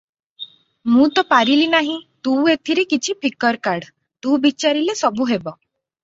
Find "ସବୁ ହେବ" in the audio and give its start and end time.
5.03-5.55